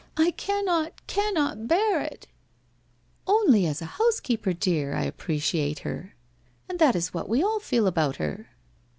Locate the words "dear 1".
4.51-5.05